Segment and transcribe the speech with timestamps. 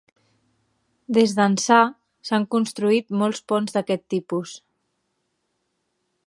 [1.17, 1.77] Des d'ençà,
[2.29, 4.55] s'han construït molts ponts d'aquest tipus.